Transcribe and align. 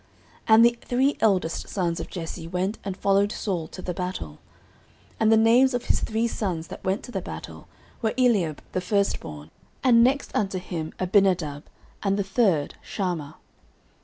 09:017:013 0.47 0.47
And 0.55 0.65
the 0.65 0.77
three 0.81 1.17
eldest 1.19 1.67
sons 1.69 1.99
of 1.99 2.09
Jesse 2.09 2.47
went 2.47 2.79
and 2.83 2.97
followed 2.97 3.31
Saul 3.31 3.67
to 3.67 3.83
the 3.83 3.93
battle: 3.93 4.39
and 5.19 5.31
the 5.31 5.37
names 5.37 5.75
of 5.75 5.85
his 5.85 5.99
three 5.99 6.27
sons 6.27 6.69
that 6.69 6.83
went 6.83 7.03
to 7.03 7.11
the 7.11 7.21
battle 7.21 7.67
were 8.01 8.15
Eliab 8.17 8.63
the 8.71 8.81
firstborn, 8.81 9.51
and 9.83 10.03
next 10.03 10.31
unto 10.33 10.57
him 10.57 10.91
Abinadab, 10.99 11.65
and 12.01 12.17
the 12.17 12.23
third 12.23 12.73
Shammah. 12.81 13.35